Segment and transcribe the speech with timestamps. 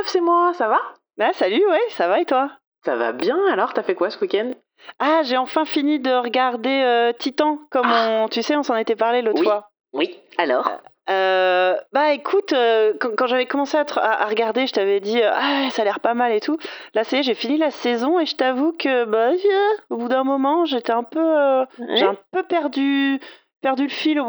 [0.00, 0.80] Meuf, c'est moi, ça va?
[1.20, 2.50] Ah, salut, ouais, ça va et toi?
[2.86, 4.52] Ça va bien, alors t'as fait quoi ce week-end?
[4.98, 8.22] Ah, j'ai enfin fini de regarder euh, Titan, comme Ah.
[8.24, 9.44] on, tu sais, on s'en était parlé l'autre Oui.
[9.46, 9.68] fois.
[9.92, 10.70] Oui, alors?
[11.10, 15.00] Euh, bah écoute, euh, quand, quand j'avais commencé à, te- à- à regarder, je t'avais
[15.00, 16.56] dit euh, ah ça a l'air pas mal et tout.
[16.94, 20.22] Là c'est j'ai fini la saison et je t'avoue que bah euh, au bout d'un
[20.24, 21.64] moment j'étais un peu euh,
[21.94, 23.18] j'ai un peu perdu
[23.60, 24.22] perdu le fil,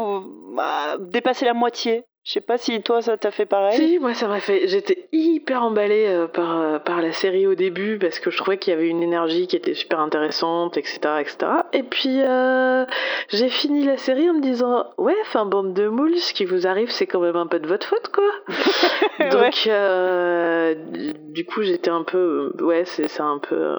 [0.56, 2.04] bah, dépassé la moitié.
[2.24, 3.76] Je sais pas si toi ça t'a fait pareil.
[3.76, 4.68] Si, moi ça m'a fait.
[4.68, 8.58] J'étais hyper emballée euh, par, euh, par la série au début parce que je trouvais
[8.58, 11.00] qu'il y avait une énergie qui était super intéressante, etc.
[11.18, 11.36] etc.
[11.72, 12.86] Et puis euh,
[13.28, 16.68] j'ai fini la série en me disant Ouais, enfin, bande de moules, ce qui vous
[16.68, 18.30] arrive, c'est quand même un peu de votre faute, quoi.
[19.30, 19.68] Donc,
[21.32, 22.52] du coup, j'étais un peu.
[22.60, 23.78] Ouais, c'est c'est un peu.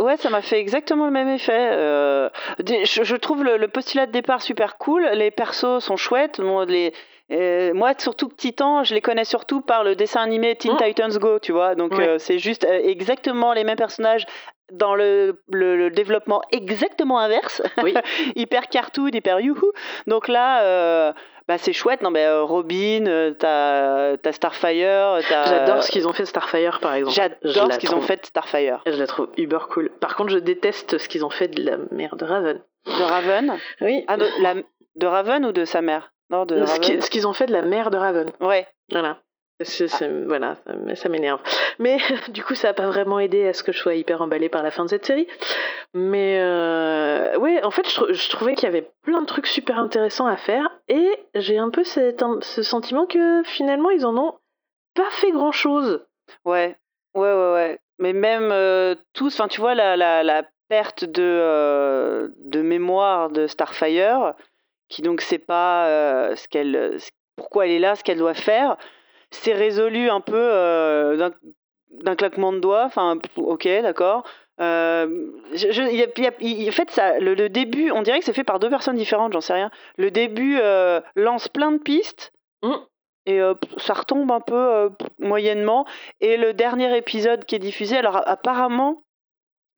[0.00, 1.52] Ouais, ça m'a fait exactement le même effet.
[1.72, 5.06] Euh, je, je trouve le, le postulat de départ super cool.
[5.14, 6.40] Les persos sont chouettes.
[6.40, 6.92] Bon, les,
[7.30, 10.78] euh, moi, surtout que Titan, je les connais surtout par le dessin animé Teen Mm.
[10.78, 11.74] Titans Go, tu vois.
[11.74, 12.08] Donc, Ouais.
[12.08, 14.24] euh, c'est juste exactement les mêmes personnages
[14.72, 17.60] dans le, le- le développement exactement inverse.
[17.82, 17.92] Oui.
[18.36, 19.70] hyper cartoon, hyper youhou.
[20.06, 21.12] Donc là, euh,
[21.50, 22.00] bah, c'est chouette.
[22.02, 25.18] Non, mais euh, Robin, euh, t'as Starfire.
[25.28, 27.16] t'as- J'adore ce qu'ils ont fait de Starfire, par exemple.
[27.42, 28.80] J'adore ce qu'ils ont fait de Starfire.
[28.86, 29.90] Je la trouve uber cool.
[30.00, 32.60] Par contre, je déteste ce qu'ils ont fait de la mère de Raven.
[32.86, 33.58] De Raven.
[33.80, 34.04] Oui.
[34.06, 34.54] Ah, de, la,
[34.94, 36.12] de Raven ou de sa mère?
[36.30, 38.30] Non, de ce qu'ils ont fait de la mère de Raven.
[38.40, 38.68] Ouais.
[38.92, 39.18] Voilà.
[39.62, 40.56] C'est- c'est- Voilà,
[40.94, 41.40] ça, m'énerve.
[41.78, 41.98] Mais
[42.32, 44.62] du coup, ça n'a pas vraiment aidé à ce que je sois hyper emballée par
[44.62, 45.26] la fin de cette série.
[45.94, 49.46] Mais euh, ouais, en fait, je, trou- je trouvais qu'il y avait plein de trucs
[49.46, 50.70] super intéressants à faire.
[50.88, 54.34] Et j'ai un peu cet- ce sentiment que finalement, ils en ont
[54.94, 56.04] pas fait grand-chose.
[56.44, 56.76] Ouais.
[57.14, 57.78] Ouais, ouais, ouais.
[57.98, 63.28] Mais même euh, tous, enfin, tu vois, la, la, la perte de, euh, de mémoire
[63.30, 64.34] de Starfire,
[64.88, 66.96] qui donc sait pas euh, ce qu'elle,
[67.36, 68.76] pourquoi elle est là, ce qu'elle doit faire,
[69.30, 71.34] c'est résolu un peu euh, d'un-
[71.90, 72.84] d'un claquement de doigts.
[72.84, 74.24] Enfin, ok, d'accord.
[74.60, 77.48] Euh, je- je- il y a- il y a- il- en fait, ça, le, le
[77.48, 79.70] début, on dirait que c'est fait par deux personnes différentes, j'en sais rien.
[79.96, 82.32] Le début euh, lance plein de pistes.
[82.62, 82.74] Mm.
[83.26, 85.86] Et euh, ça retombe un peu moyennement.
[86.20, 89.02] Et le dernier épisode qui est diffusé, alors apparemment,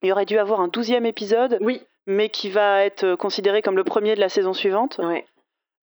[0.01, 1.81] il y aurait dû avoir un douzième épisode, Oui.
[2.07, 4.99] mais qui va être considéré comme le premier de la saison suivante.
[5.01, 5.25] Ouais.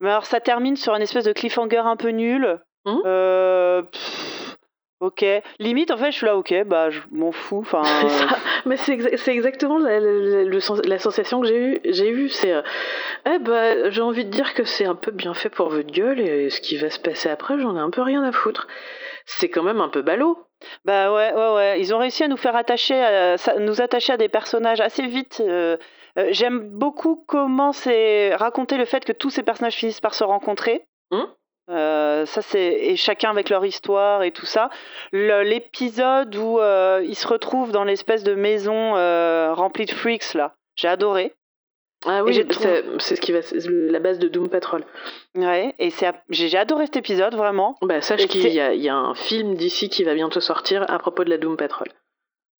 [0.00, 2.60] Mais alors ça termine sur une espèce de cliffhanger un peu nul.
[2.86, 3.02] Mhm.
[3.04, 4.56] Euh, pff,
[5.00, 5.24] ok.
[5.58, 7.58] Limite, en fait, je suis là, ok, bah je m'en fous.
[7.60, 8.26] Enfin, C'est ça.
[8.66, 11.80] Mais c'est exa- c'est exactement la, la- le sens- la sensation que j'ai eue.
[11.84, 12.62] J'ai eu, c'est, euh,
[13.26, 16.20] eh ben, j'ai envie de dire que c'est un peu bien fait pour votre gueule
[16.20, 18.66] et ce qui va se passer après, j'en ai un peu rien à foutre.
[19.26, 20.38] C'est quand même un peu ballot.
[20.84, 21.80] Bah ouais, ouais, ouais.
[21.80, 25.40] Ils ont réussi à nous faire attacher, à, nous attacher à des personnages assez vite.
[25.46, 25.76] euh,
[26.18, 30.24] euh, J'aime beaucoup comment c'est raconter le fait que tous ces personnages finissent par se
[30.24, 30.84] rencontrer.
[31.12, 31.26] Hum.
[31.70, 34.70] Euh, ça c'est et chacun avec leur histoire et tout ça.
[35.12, 40.54] L'épisode où euh, ils se retrouvent dans l'espèce de maison euh, remplie de freaks là,
[40.76, 41.32] j'ai adoré.
[42.06, 42.46] Ah oui, j'ai
[42.98, 44.84] c'est ce qui va, la base de Doom Patrol.
[45.34, 47.76] Ouais, et c'est j'ai adoré cet épisode vraiment.
[47.82, 51.24] Bah, sache qu'il y y a un film d'ici qui va bientôt sortir à propos
[51.24, 51.88] de la Doom Patrol.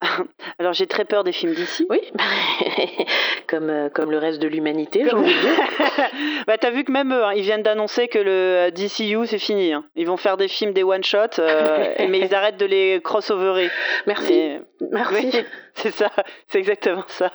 [0.59, 1.87] Alors j'ai très peur des films d'ici.
[1.91, 2.00] Oui,
[3.47, 6.06] comme, euh, comme le reste de l'humanité, j'ai envie de dire.
[6.47, 9.39] bah, t'as vu que même eux, hein, ils viennent d'annoncer que le euh, DCU c'est
[9.39, 9.72] fini.
[9.72, 9.84] hein.
[9.97, 13.71] Ils vont faire des films, des one-shots, euh, mais ils arrêtent de les crossoverer.
[14.06, 14.60] Merci, Et-
[14.91, 15.31] merci.
[15.34, 15.44] Oui,
[15.75, 16.10] c'est ça,
[16.49, 17.31] c'est exactement ça.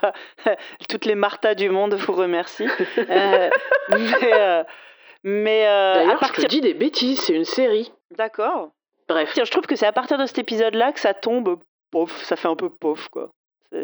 [0.89, 2.67] Toutes les Martha du monde vous remercient.
[2.97, 3.49] Euh,
[3.89, 4.63] mais euh,
[5.23, 6.43] mais euh, à D'ailleurs, je partir...
[6.43, 7.91] te dis des bêtises, c'est une série.
[8.17, 8.69] D'accord.
[9.07, 9.31] Bref.
[9.33, 11.59] Tiens, Je trouve que c'est à partir de cet épisode-là que ça tombe,
[11.91, 13.29] pauvre, ça fait un peu pauvre, quoi.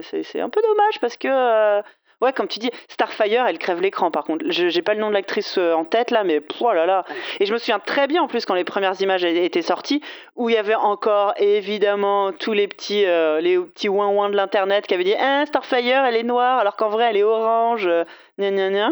[0.01, 1.81] C'est- un peu dommage parce que, euh,
[2.21, 4.45] ouais, comme tu dis, Starfire, elle crève l'écran par contre.
[4.47, 7.03] Je J'ai pas le nom de l'actrice euh, en tête là, mais oh là là.
[7.41, 10.01] Et je me souviens très bien en plus quand les premières images étaient sorties,
[10.37, 14.87] où il y avait encore évidemment tous les petits, euh, les petits ouin-ouin de l'internet
[14.87, 18.05] qui avaient dit Ah, Starfire, elle est noire, alors qu'en vrai elle est orange, euh,
[18.39, 18.91] gna gna gna.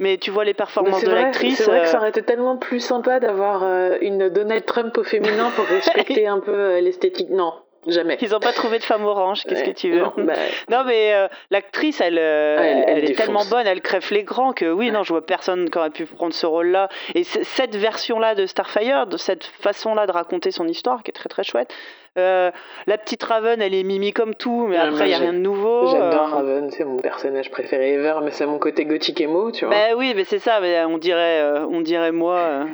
[0.00, 1.58] Mais tu vois les performances de l'actrice.
[1.58, 3.62] c'est vrai que ça aurait été tellement plus sympa d'avoir
[4.00, 7.30] une Donald Trump au féminin pour respecter un peu l'esthétique.
[7.30, 7.52] Non,
[7.86, 8.18] jamais.
[8.20, 10.34] Ils ont pas trouvé de femme orange, qu'est-ce que tu veux non, bah,
[10.70, 14.52] Non, mais euh, l'actrice, elle, euh, elle- elle, elle est tellement bonne, elle crève l'écran
[14.52, 14.92] que oui, Ouais.
[14.92, 16.88] non, je vois personne qui aurait pu prendre ce rôle-là.
[17.14, 21.28] Et cette version-là de Starfire, de cette façon-là de raconter son histoire, qui est très
[21.28, 21.72] très chouette.
[22.18, 22.50] Euh,
[22.86, 25.32] la petite Raven, elle est mimi comme tout, mais Ouais, après, il n'y a rien
[25.34, 25.86] de nouveau.
[25.88, 26.30] J'adore.
[26.30, 29.74] Raven, c'est mon personnage préféré ever, mais c'est mon côté gothique emo, tu vois.
[29.74, 32.64] Ben oui, mais c'est ça, mais on dirait, on dirait moi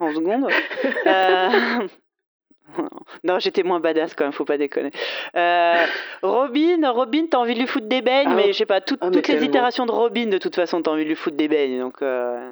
[0.00, 0.48] en seconde.
[3.24, 4.90] Non, j'étais moins badass quand même, faut pas déconner.
[5.36, 5.84] Euh,
[6.22, 8.98] Robin, Robin, t'as envie de lui foutre des beignes, Ah, mais je sais pas, tout-
[9.00, 11.48] ah, toutes les itérations de Robin, de toute façon, t'as envie de lui foutre des
[11.48, 11.80] beignes.
[11.80, 12.50] Donc, euh,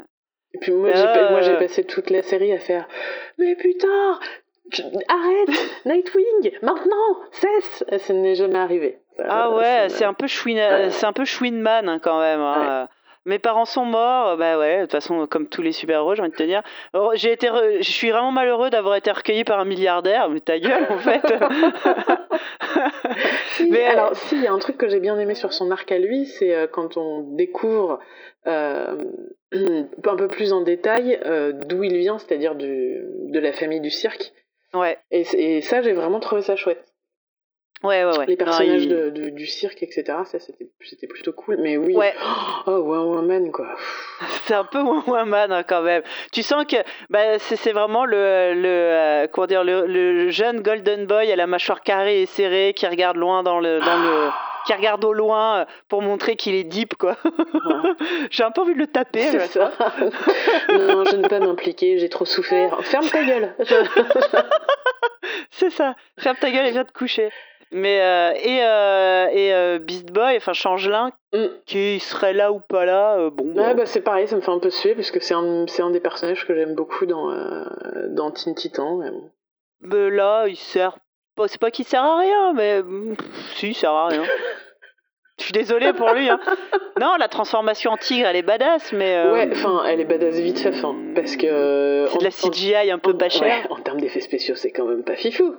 [0.54, 1.30] Et puis moi, j'ai Euh.
[1.30, 2.86] moi, j'ai passé toute la série à faire
[3.38, 4.18] Mais putain,
[5.08, 5.48] arrête,
[5.86, 7.84] Nightwing, maintenant, cesse.
[7.98, 8.98] Ça n'est jamais arrivé.
[9.18, 11.24] Ah ouais, c'est un peu chouin, c'est un peu
[11.88, 12.40] hein, quand même.
[12.40, 12.88] Hein.
[13.24, 16.32] Mes parents sont morts, bah ouais, de toute façon, comme tous les super-héros, j'ai envie
[16.32, 16.62] de te dire.
[17.14, 17.48] J'ai été,
[17.80, 21.22] je suis vraiment malheureux d'avoir été recueilli par un milliardaire, mais ta gueule, en fait.
[23.70, 25.90] mais alors, si, il y a un truc que j'ai bien aimé sur son arc
[25.92, 28.00] à lui, c'est euh, quand on découvre
[28.46, 28.96] euh,
[29.52, 34.32] un peu plus en détail euh, d'où il vient, c'est-à-dire de la famille du cirque.
[34.74, 34.98] Ouais.
[35.10, 36.91] et ça, j'ai vraiment trouvé ça chouette.
[37.82, 38.26] Ouais, ouais, ouais.
[38.26, 40.04] Les personnages de, du cirque, etc.
[40.24, 41.58] Ça, c'était plutôt cool.
[41.60, 41.94] Mais oui.
[41.94, 42.14] Ouais.
[42.64, 43.66] Oh, One Man, quoi.
[44.44, 46.02] c'est un peu One Man, hein, quand même.
[46.30, 46.76] Tu sens que
[47.10, 51.48] bah, c'est vraiment le, le, euh, comment dire, le, le, jeune Golden Boy à la
[51.48, 53.80] mâchoire carrée et serrée qui regarde loin dans le.
[53.80, 54.30] Dans le
[54.66, 57.16] qui regarde au loin euh, pour montrer qu'il est deep, quoi.
[58.30, 59.22] j'ai un peu envie de le taper.
[59.22, 59.72] C'est ça.
[60.70, 62.78] non, je ne peux pas m'impliquer, j'ai trop souffert.
[62.82, 63.54] Ferme ta gueule.
[65.50, 65.94] c'est ça.
[66.18, 67.30] Ferme ta gueule et viens te coucher.
[67.74, 71.46] Mais euh, et euh, et euh, Beast Boy, enfin Changelin, mm.
[71.64, 73.54] qui serait là ou pas là, bon.
[73.54, 75.80] Ouais, bah, c'est pareil, ça me fait un peu suer parce que c'est un, c'est
[75.80, 77.32] un des personnages que j'aime beaucoup dans
[78.10, 78.98] dans Teen Titan.
[79.80, 80.10] Mais...
[80.10, 80.98] là, il sert
[81.46, 82.82] c'est pas qu'il sert à rien, mais
[83.56, 84.24] si, il sert à rien.
[85.38, 86.28] Je suis désolée pour lui.
[86.28, 86.38] Hein.
[87.00, 89.24] Non, la transformation en tigre, elle est badass, mais.
[89.24, 92.06] Ouais, enfin, elle est badass vite fait, fin, parce que.
[92.10, 93.66] C'est de la CGI un peu pas cher.
[93.70, 95.56] en termes d'effets spéciaux, c'est quand même pas fifou.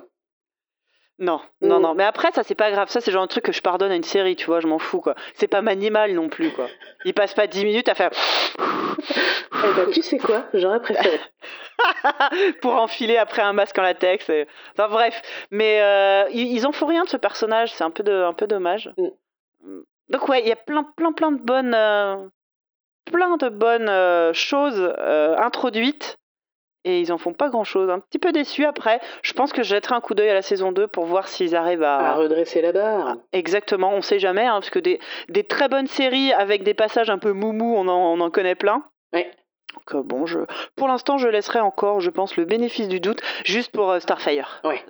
[1.18, 1.82] Non, non, mm.
[1.82, 1.94] non.
[1.94, 2.88] Mais après, ça, c'est pas grave.
[2.88, 4.78] Ça, c'est genre un truc que je pardonne à une série, tu vois, je m'en
[4.78, 5.14] fous, quoi.
[5.34, 6.66] C'est pas Manimal non plus, quoi.
[7.04, 8.10] Il passe pas 10 minutes à faire.
[8.58, 10.46] eh ben, tu sais quoi?
[10.54, 11.20] J'aurais préféré.
[12.62, 14.28] Pour enfiler après un masque en latex.
[14.30, 14.46] Et...
[14.72, 15.20] Enfin, bref.
[15.50, 17.72] Mais euh, ils, en font rien de ce personnage.
[17.72, 18.92] C'est un peu, de, un peu dommage.
[18.96, 19.80] Mm.
[20.10, 21.74] Donc, ouais, il y a plein, plein, plein de bonnes.
[21.74, 22.16] Euh,
[23.10, 24.80] plein de bonnes euh, choses
[25.38, 26.18] introduites
[26.84, 27.90] et ils en font pas grand chose.
[27.90, 29.00] Un petit peu déçu après.
[29.22, 31.56] Je pense que je jetterai un coup d'œil à la saison 2 pour voir s'ils
[31.56, 31.98] arrivent à...
[31.98, 33.16] à redresser la barre.
[33.32, 37.10] Exactement, on sait jamais, hein, parce que des, des, très bonnes séries avec des passages
[37.10, 38.84] un peu moumou, on en, on en connaît plein.
[39.12, 39.30] Ouais.
[39.74, 40.40] Donc euh, bon, je,
[40.76, 44.62] pour l'instant, je laisserai encore, je pense, le bénéfice du doute, juste pour euh, Starfire.
[44.64, 44.82] Ouais.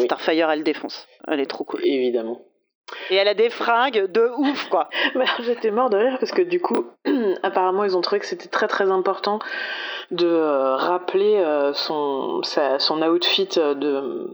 [0.00, 1.06] Starfire, elle défonce.
[1.28, 1.80] Elle est trop cool.
[1.84, 2.40] Évidemment.
[3.10, 4.88] Et elle a des fringues de ouf, quoi.
[5.40, 6.86] J'étais mort de rire parce que du coup,
[7.42, 9.40] apparemment, ils ont trouvé que c'était très très important
[10.12, 11.42] de euh, rappeler
[11.74, 14.30] son, son outfit de,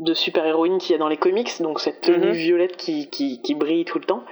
[0.00, 2.32] de super-héroïne qu'il y a dans les comics, donc cette tenue mhm.
[2.32, 4.24] violette qui, qui, qui, brille tout le temps.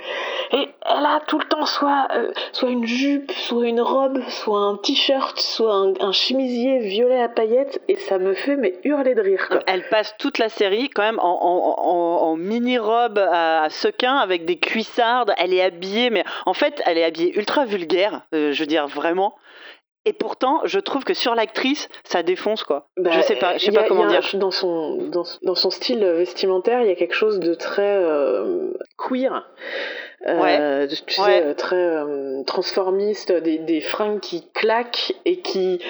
[0.52, 4.58] Et elle a tout le temps soit, euh, soit une jupe, soit une robe, soit
[4.58, 9.20] un t-shirt, soit un, chemisier violet à paillettes, et ça me fait mais hurler de
[9.20, 9.60] rire.
[9.66, 14.56] Elle passe toute la série quand même en, en, en, mini-robe à, sequin avec des
[14.56, 18.86] cuissardes, elle est habillée, mais en fait elle est habillée ultra vulgaire, je veux dire
[18.86, 19.34] vraiment.
[20.04, 22.88] Et pourtant, je trouve que sur l'actrice, ça défonce quoi.
[22.96, 24.22] Bah, je sais pas, je sais pas comment dire.
[24.34, 25.08] Dans son,
[25.42, 29.46] dans, son style vestimentaire, il y a quelque chose de très euh, queer.
[30.26, 35.80] Euh, tu sais, très euh, transformiste, des, des, fringues qui claquent et qui,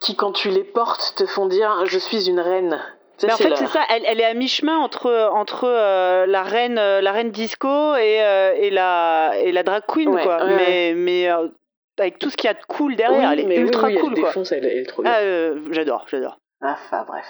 [0.00, 2.80] qui, quand tu les portes, te font dire Je suis une reine.
[3.22, 5.66] mais en fait, c'est ça, elle, elle, est à mi-chemin entre, entre
[6.26, 8.22] la, reine, la reine disco et,
[8.60, 10.44] et, la, et la drag queen, quoi.
[10.46, 11.28] mais, mais
[11.98, 14.14] avec tout ce qu'il y a de cool derrière, elle est ultra cool.
[14.16, 15.12] Elle défonce, elle, est trop bien.
[15.14, 16.38] Ah, euh, j'adore, j'adore.
[16.62, 17.26] Enfin bref.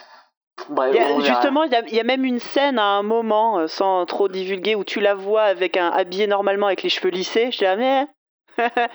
[1.20, 4.84] justement, il y, a, même une scène à un moment, euh, sans trop divulguer, où
[4.84, 7.50] tu la vois avec un habillé normalement avec les cheveux lissés.
[7.50, 8.06] Je dis ah mais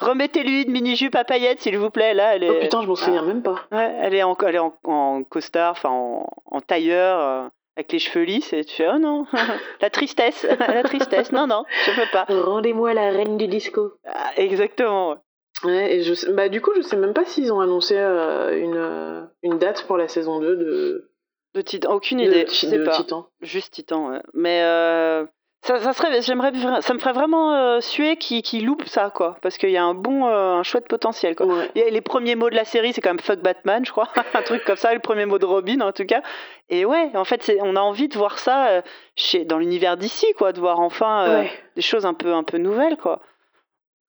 [0.00, 2.14] remettez-lui une mini jupe à paillettes s'il vous plaît.
[2.14, 2.50] Là, elle est.
[2.50, 3.66] Oh putain, je m'en souviens même pas.
[3.70, 7.50] Ouais, elle est en, elle est en, costard, enfin en, en, tailleur.
[7.78, 9.24] Avec les cheveux lisses et tu fais oh non
[9.80, 11.30] la tristesse la tristesse.
[11.30, 12.26] Non non je peux pas.
[12.28, 13.92] Rendez-moi la reine du disco.
[14.04, 15.16] Ah, exactement
[15.62, 15.94] ouais.
[15.94, 19.22] Et je bah du coup je sais même pas s'ils ont annoncé euh, une euh,
[19.44, 21.10] une date pour la saison 2 de
[21.54, 22.96] de Titan aucune idée de, je sais pas.
[22.96, 23.28] Titan.
[23.42, 24.22] Juste Titan ouais.
[24.34, 25.24] Mais euh,
[25.62, 29.36] ça, ça, serait, j'aimerais, ça me ferait vraiment euh, suer qui, qui loupe ça, quoi.
[29.42, 31.46] Parce qu'il y a un bon, euh, un chouette potentiel, quoi.
[31.74, 34.08] les premiers mots de la série, c'est quand même fuck Batman, je crois.
[34.34, 36.22] un truc comme ça, le premier mot de Robin, en tout cas.
[36.68, 38.82] Et ouais, en fait, on a envie de voir ça euh,
[39.16, 40.52] chez, dans l'univers d'ici, quoi.
[40.52, 43.20] De voir enfin des choses un peu, un peu nouvelles, quoi.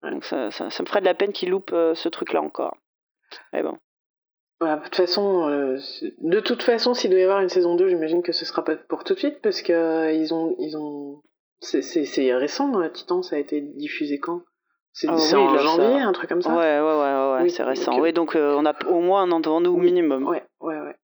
[0.03, 2.77] Donc ça, ça, me ferait de la peine qu'il loupe ce truc-là encore.
[3.51, 3.77] Mais bon.
[4.61, 8.31] de toute façon, de toute façon, s'il doit y avoir une saison 2, j'imagine que
[8.31, 11.21] ce sera pas pour tout de suite parce que ils ont, ils ont
[11.61, 14.41] c'est récent, Titan, ça a été diffusé quand?
[14.93, 16.49] C'est ah en janvier, un truc comme ça?
[16.49, 17.91] Ouais, ouais, ouais, ouais c'est récent.
[17.91, 20.27] Donc, oui, donc euh, on a au moins un an devant nous au minimum.
[20.27, 20.95] Ouais, ouais, ouais.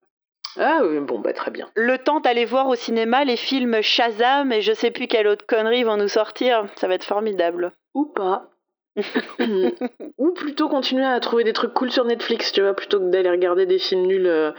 [0.57, 1.69] Ah oui, bon, bah très bien.
[1.75, 5.45] Le temps d'aller voir au cinéma les films Shazam et je sais plus quelle autre
[5.45, 6.65] connerie vont nous sortir.
[6.77, 7.71] Ça va être formidable.
[7.93, 8.49] Ou pas.
[10.17, 13.29] Ou plutôt continuer à trouver des trucs cool sur Netflix, tu vois, plutôt que d'aller
[13.29, 14.51] regarder des films nuls euh,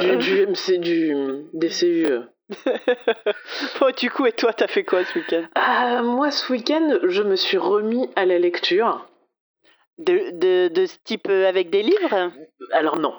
[0.00, 1.14] du, du MC, du
[1.52, 2.06] DCU.
[2.06, 2.22] euh.
[3.80, 5.44] Bon, du coup, et toi, t'as fait quoi ce week-end?
[5.54, 9.06] Ah, moi, ce week-end, je me suis remis à la lecture.
[9.98, 12.32] de, de, de ce type euh, avec des livres?
[12.72, 13.14] Alors non.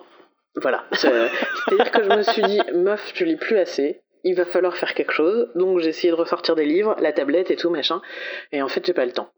[0.62, 0.86] Voilà.
[0.94, 1.10] C'est-
[1.70, 4.02] C'est-à-dire que je me suis dit, meuf, tu lis plus assez.
[4.24, 5.50] Il va falloir faire quelque chose.
[5.56, 8.02] Donc j'ai essayé de ressortir des livres, la tablette et tout, machin.
[8.52, 9.30] Et en fait, j'ai pas le temps.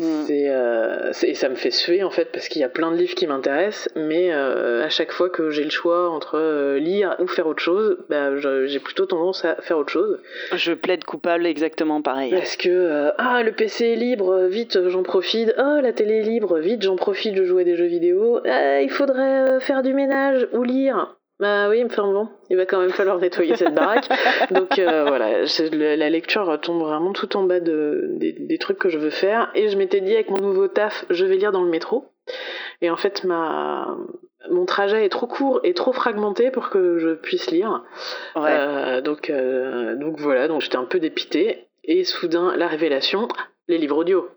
[0.00, 0.24] Mm.
[0.26, 2.90] C'est, euh, c'est- et ça me fait suer en fait parce qu'il y a plein
[2.90, 6.78] de livres qui m'intéressent, mais euh, à chaque fois que j'ai le choix entre euh,
[6.78, 10.18] lire ou faire autre chose, bah, je- j'ai plutôt tendance à faire autre chose.
[10.54, 12.30] Je plaide coupable exactement pareil.
[12.32, 15.54] Parce que ah le PC est libre, vite j'en profite.
[15.58, 18.40] Oh la télé est libre, vite j'en profite de jouer à des jeux vidéo.
[18.46, 21.16] Ah, il faudrait faire du ménage ou lire.
[21.40, 24.06] Bah oui, enfin bon, il va quand même falloir nettoyer cette baraque.
[24.50, 28.78] Donc euh, voilà, le- la lecture tombe vraiment tout en bas de, des, des trucs
[28.78, 29.50] que je veux faire.
[29.54, 32.04] Et je m'étais dit avec mon nouveau taf, je vais lire dans le métro.
[32.82, 33.96] Et en fait, ma,
[34.50, 37.84] mon trajet est trop court et trop fragmenté pour que je puisse lire.
[38.36, 38.42] Ouais.
[38.50, 41.68] Euh, donc, euh, donc voilà, donc j'étais un peu dépité.
[41.84, 43.28] Et soudain, la révélation,
[43.66, 44.28] les livres audio.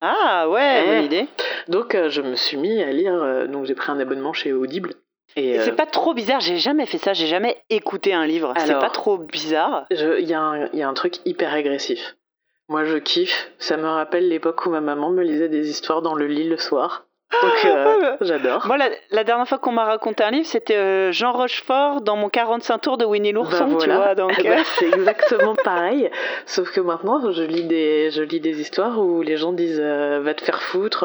[0.00, 0.86] Ah ouais, Eh.
[0.86, 1.26] bonne idée.
[1.66, 4.94] Donc euh, je me suis mis à lire, donc j'ai pris un abonnement chez Audible.
[5.40, 8.26] Et Et euh, C'est pas trop bizarre, j'ai jamais fait ça, j'ai jamais écouté un
[8.26, 8.52] livre.
[8.58, 9.86] C'est pas trop bizarre.
[9.90, 12.16] il y, a un- il y a un truc hyper agressif.
[12.68, 16.14] Moi je kiffe, ça me rappelle l'époque où ma maman me lisait des histoires dans
[16.14, 17.06] le lit le soir.
[17.42, 18.66] Donc euh, j'adore.
[18.66, 22.16] Moi, la, la dernière fois qu'on m'a raconté un livre, c'était euh, Jean Rochefort dans
[22.16, 24.14] mon 45 tours de Winnie l'ourson, Bah, tu voilà.
[24.16, 26.10] Donc, Eh ben, c'est exactement pareil,
[26.46, 30.20] sauf que maintenant je lis des, je lis des histoires où les gens disent euh,
[30.22, 31.04] va te faire foutre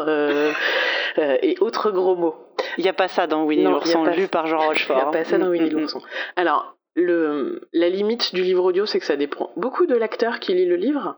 [1.18, 2.36] et autres gros mots.
[2.78, 5.08] Il n'y a pas ça dans Winnie l'ourson, lu par Jean Il n'y Rochefort.
[5.08, 6.02] a pas ça dans Winnie l'ourson.
[6.36, 10.54] Alors, le, la limite du livre audio, c'est que ça dépend beaucoup de l'acteur qui
[10.54, 11.18] lit le livre.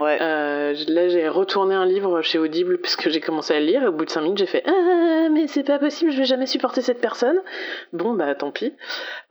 [0.00, 0.16] Ouais.
[0.20, 3.86] Euh, là, j'ai retourné un livre chez Audible puisque j'ai commencé à le lire et
[3.88, 6.46] au bout de 5 minutes, j'ai fait Ah, mais c'est pas possible, je vais jamais
[6.46, 7.42] supporter cette personne.
[7.92, 8.72] Bon, bah tant pis.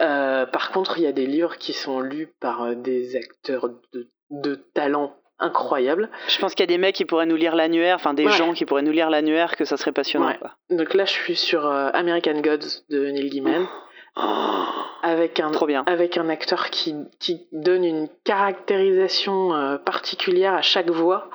[0.01, 3.70] Euh, par contre, il y a des livres qui sont lus par euh, des acteurs
[3.94, 6.10] de, de talent incroyable.
[6.27, 8.32] Je pense qu'il y a des mecs qui pourraient nous lire l'annuaire, enfin des Ouais.
[8.32, 10.27] gens qui pourraient nous lire l'annuaire, que ça serait passionnant.
[10.27, 10.38] Ouais.
[10.39, 10.51] Quoi.
[10.70, 13.67] Donc là, je suis sur euh, American Gods de Neil Gaiman
[14.20, 14.63] Oh,
[15.03, 15.84] avec un trop bien.
[15.86, 21.29] avec un acteur qui, qui donne une caractérisation euh, particulière à chaque voix.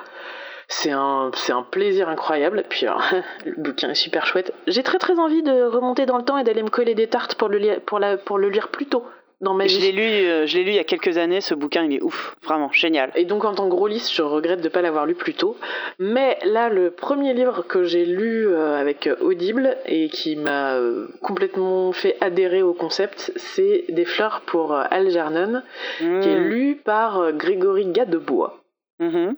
[0.68, 2.64] C'est un, c'est un plaisir incroyable.
[2.68, 3.02] Puis, alors,
[3.44, 4.52] le bouquin est super chouette.
[4.66, 7.34] J'ai très très envie de remonter dans le temps et d'aller me coller des tartes
[7.36, 9.04] pour le, lire, pour la, pour le lire plus tôt
[9.42, 11.40] dans ma Je l'ai lu, euh, je l'ai lu il y a quelques années.
[11.40, 13.10] Ce bouquin, il est ouf, vraiment génial.
[13.16, 15.34] Et donc en tant que gros liste, je regrette de ne pas l'avoir lu plus
[15.34, 15.56] tôt.
[15.98, 20.76] Mais là, le premier livre que j'ai lu euh, avec euh, Audible et qui m'a
[20.76, 25.62] euh, complètement fait adhérer au concept, c'est Des fleurs pour Algernon,
[25.98, 26.48] qui est Mm.
[26.48, 28.62] lu par Grégory Gadebois.
[29.00, 29.34] Mhm.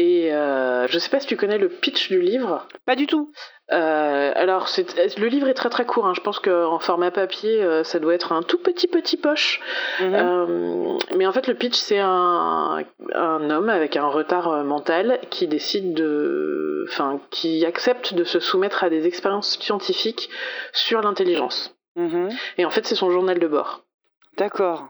[0.00, 2.68] Et euh, je sais pas si tu connais le pitch du livre.
[2.86, 3.32] Pas du tout.
[3.72, 6.06] Euh, alors, le livre est très très court.
[6.06, 6.12] hein.
[6.14, 9.60] Je pense qu'en format papier, euh, ça doit être un tout petit petit poche.
[10.00, 10.14] Mhm.
[10.14, 12.78] Euh, mais en fait, le pitch, c'est un,
[13.12, 16.86] un homme avec un retard mental qui décide de.
[16.88, 20.30] Enfin, qui accepte de se soumettre à des expériences scientifiques
[20.72, 21.74] sur l'intelligence.
[21.96, 22.28] Mhm.
[22.56, 23.82] Et en fait, c'est son journal de bord.
[24.36, 24.86] D'accord.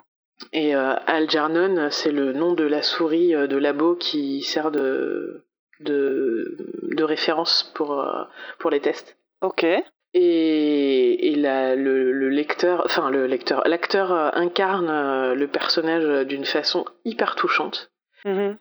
[0.53, 5.45] Et euh, Algernon, c'est le nom de la souris euh, de labo qui sert de,
[5.81, 8.23] de, de référence pour, euh,
[8.59, 9.17] pour les tests.
[9.43, 9.65] Ok.
[10.15, 16.85] Et, et la- le, le lecteur, enfin le lecteur, l'acteur incarne le personnage d'une façon
[17.05, 17.91] hyper touchante.
[18.25, 18.57] Mhm.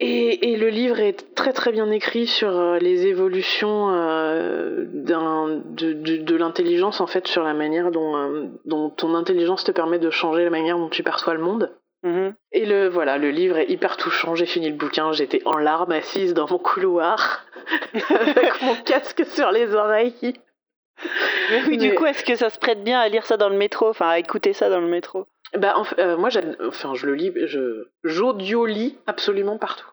[0.00, 5.92] Et, et le livre est très très bien écrit sur euh, les évolutions euh, de,
[5.92, 9.98] de, de l'intelligence en fait, sur la manière dont, euh, dont ton intelligence te permet
[9.98, 11.72] de changer la manière dont tu perçois le monde.
[12.04, 12.32] Mhm.
[12.52, 14.36] Et le voilà, le livre est hyper touchant.
[14.36, 17.44] J'ai fini le bouquin, j'étais en larmes assise dans mon couloir
[18.10, 20.14] avec mon casque sur les oreilles.
[21.50, 23.48] Mais oui, du Mais- coup, est-ce que ça se prête bien à lire ça dans
[23.48, 23.88] le métro?
[23.88, 25.26] Enfin, à écouter ça dans le métro?
[25.56, 26.30] Bah, en euh, moi,
[26.66, 29.88] enfin, je le lis, je j'audio-lis absolument partout.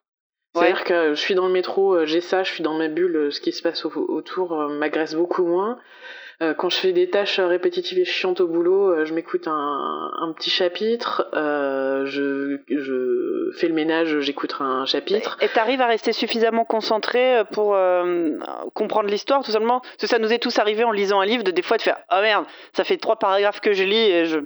[0.61, 3.15] C'est-à-dire que je suis dans le métro, euh, j'ai ça, je suis dans ma bulle,
[3.15, 5.77] euh, ce qui se passe au- autour euh, m'agresse beaucoup moins.
[6.57, 10.49] Quand je fais des tâches répétitives et chiantes au boulot, je m'écoute un, un petit
[10.49, 11.29] chapitre.
[11.33, 15.37] euh, je, je fais le ménage, j'écoute un chapitre.
[15.39, 18.31] Et t'arrives à rester suffisamment concentré pour euh,
[18.73, 19.79] comprendre l'histoire, tout simplement?
[19.79, 21.81] Parce que ça nous est tous arrivé en lisant un livre, de des fois de
[21.83, 22.43] faire Ah merde,
[22.73, 24.39] ça fait trois paragraphes que je lis et, je,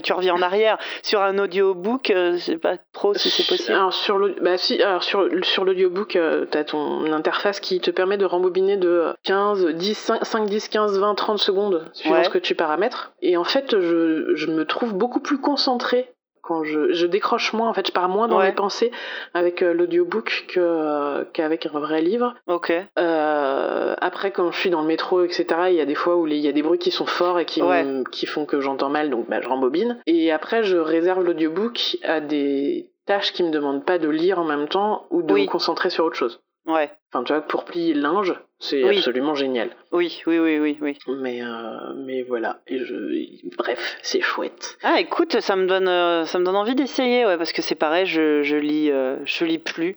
[0.00, 0.78] tu reviens en arrière.
[1.04, 3.72] Sur un audiobook, je sais pas trop si c'est possible.
[3.74, 8.16] Alors sur bah si, alors sur, sur l'audiobook, euh, t'as ton interface qui te permet
[8.18, 12.24] de rembobiner de 15, 10, 5, 5, 10, 15, 20, 30 secondes, suivant Ouais.
[12.24, 13.12] ce que tu paramètres.
[13.22, 17.68] Et en fait, je, je me trouve beaucoup plus concentrée quand je, je décroche moins,
[17.68, 18.46] en fait, je pars moins dans Ouais.
[18.50, 18.92] mes pensées
[19.34, 22.34] avec euh, l'audiobook que, euh, qu'avec un vrai livre.
[22.46, 22.72] Ok.
[23.16, 26.26] Euh, après, quand je suis dans le métro, etc., il y a des fois où
[26.28, 27.82] il y a des bruits qui sont forts et qui, Ouais.
[27.82, 29.98] me- qui font que j'entends mal, donc bah, je rembobine.
[30.06, 34.44] Et après, je réserve l'audiobook à des tâches qui me demandent pas de lire en
[34.44, 35.42] même temps ou de Oui.
[35.44, 36.40] me concentrer sur autre chose.
[36.66, 36.90] Ouais.
[37.12, 38.98] Enfin, tu vois, pour plier le linge, c'est Oui.
[38.98, 39.70] absolument génial.
[39.92, 40.98] Oui, oui, oui, oui, oui.
[41.06, 42.58] Mais, euh, mais voilà.
[42.66, 43.54] Et je...
[43.56, 44.76] Bref, c'est chouette.
[44.82, 47.76] Ah, écoute, ça me donne, euh, ça me donne envie d'essayer, ouais, parce que c'est
[47.76, 49.96] pareil, je, je lis, euh, je lis plus.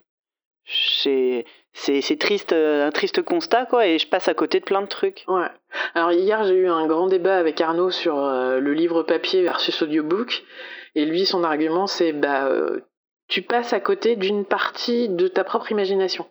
[0.72, 4.88] C'est, c'est, triste, un triste constat, quoi, et je passe à côté de plein de
[4.88, 5.24] trucs.
[5.28, 5.48] Ouais.
[5.96, 9.82] Alors hier, j'ai eu un grand débat avec Arnaud sur euh, le livre papier versus
[9.82, 10.44] audiobook.
[10.94, 12.52] Et lui, son argument, c'est bah,
[13.30, 16.26] tu passes à côté d'une partie de ta propre imagination.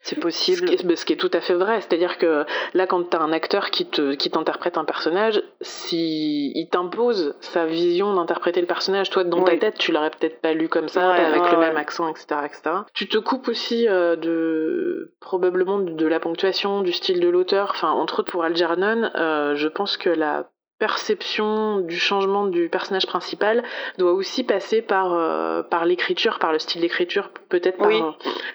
[0.00, 0.68] C'est Ce possible.
[0.68, 1.80] qui, est, ce qui est tout à fait vrai.
[1.80, 6.52] C'est-à-dire que là, quand tu as un acteur qui, te, qui t'interprète un personnage, si
[6.54, 10.52] il t'impose sa vision d'interpréter le personnage, toi, dans ta tête, tu l'aurais peut-être pas
[10.52, 11.66] lu comme ça, Ouais, avec ouais, le ouais.
[11.68, 12.62] même accent, etc., etc.
[12.94, 17.70] Tu te coupes aussi euh, de probablement de, de la ponctuation, du style de l'auteur.
[17.74, 23.06] Enfin, entre autres pour Algernon, euh, je pense que la perception du changement du personnage
[23.06, 23.62] principal
[23.98, 28.00] doit aussi passer par, euh, par l'écriture, par le style d'écriture, peut-être par Oui.
[28.02, 28.10] euh,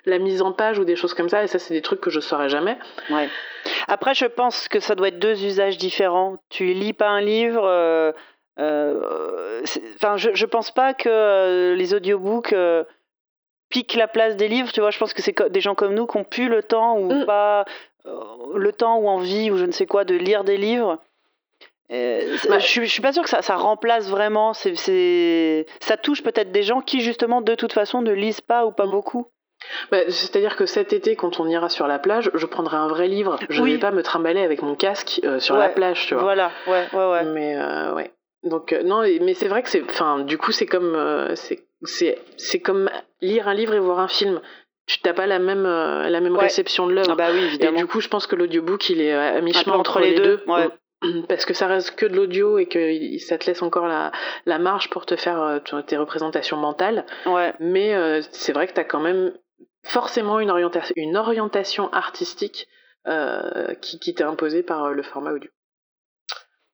[0.05, 1.43] la mise en page ou des choses comme ça.
[1.43, 2.77] Et ça, c'est des trucs que je saurais jamais.
[3.09, 3.27] Ouais.
[3.87, 6.37] Après, je pense que ça doit être deux usages différents.
[6.49, 7.63] Tu lis pas un livre.
[7.65, 8.11] euh,
[8.59, 9.61] euh,
[9.95, 12.53] Enfin, je, je pense pas que les audiobooks
[13.69, 14.71] piquent la place des livres.
[14.71, 16.97] Tu vois, je pense que c'est des gens comme nous qui ont plus le temps
[16.97, 17.25] ou Mm.
[17.25, 17.65] pas
[18.55, 20.99] le temps ou envie ou je ne sais quoi de lire des livres.
[21.91, 24.53] Euh, Bah, je, suis- je suis pas sûre que ça, ça remplace vraiment.
[24.53, 28.71] C'est, ça touche peut-être des gens qui justement de toute façon ne lisent pas ou
[28.71, 28.91] pas Mm.
[28.91, 29.27] beaucoup.
[29.91, 33.07] Bah, C'est-à-dire que cet été, quand on ira sur la plage, je prendrai un vrai
[33.07, 33.37] livre.
[33.49, 33.73] Je Oui.
[33.73, 36.23] vais pas me trimballer avec mon casque euh, sur la plage, tu vois.
[36.23, 37.23] Voilà, ouais, ouais, ouais.
[37.25, 38.11] Mais euh, ouais.
[38.43, 40.97] Donc non, et- mais c'est vrai que c'est, enfin, du coup, c'est comme,
[41.35, 42.89] c'est, c'est, c'est comme
[43.21, 44.41] lire un livre et voir un film.
[44.87, 46.41] Tu t'as pas la même, la même Ouais.
[46.45, 47.11] réception de l'œuvre.
[47.11, 47.77] Ah bah oui, et évidemment.
[47.77, 50.41] du coup, je pense que l'audiobook, il est à mi-chemin entre, les deux.
[50.47, 50.69] ouais.
[51.27, 54.11] Parce que ça reste que de l'audio et que ça te laisse encore la,
[54.45, 57.05] la marge pour te faire euh, tes représentations mentales.
[57.25, 57.53] Ouais.
[57.59, 59.33] Mais euh, c'est vrai que tu as quand même
[59.83, 62.67] forcément une, orientation une orientation artistique
[63.07, 65.49] euh, qui, qui t'est imposée par le format audio.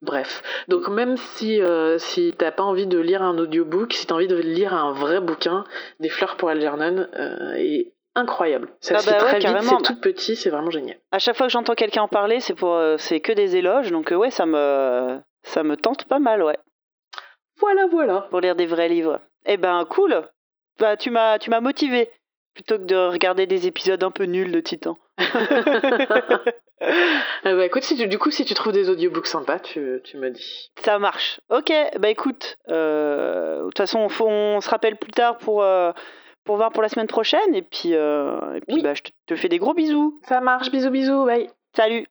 [0.00, 4.14] Bref, donc même si, euh, si t'as pas envie de lire un audiobook, si t'as
[4.14, 5.64] envie de lire un vrai bouquin,
[5.98, 8.68] Des fleurs pour Algernon euh, est incroyable.
[8.80, 10.96] Ça Ah se bah fait ouais, très vite, c'est tout petit, c'est vraiment génial.
[11.12, 13.90] À chaque fois que j'entends quelqu'un en parler, c'est pour, euh, c'est que des éloges,
[13.90, 16.58] donc euh, ouais, ça me, ça me tente pas mal, ouais,
[17.58, 18.26] Voilà, voilà.
[18.30, 19.20] pour lire des vrais livres.
[19.46, 20.22] Eh ben, cool.
[20.78, 22.10] Bah, tu m'as, tu m'as motivé
[22.54, 24.96] plutôt que de regarder des épisodes un peu nuls de Titan.
[25.20, 26.46] Euh,
[27.44, 30.30] bah, écoute, si tu- du coup, si tu trouves des audiobooks sympas, tu, tu me
[30.30, 30.70] dis.
[30.80, 31.40] Ça marche.
[31.50, 35.92] Ok, bah écoute, euh, de toute façon, on, se rappelle plus tard pour, euh,
[36.48, 38.82] pour voir pour la semaine prochaine, et puis, euh, et puis Oui.
[38.82, 40.18] bah, je te- te fais des gros bisous.
[40.26, 41.50] Ça marche, bisous, bisous, bye.
[41.76, 42.06] Salut